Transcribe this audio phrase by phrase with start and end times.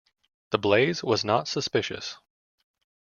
[0.49, 2.17] The blaze was not suspicious.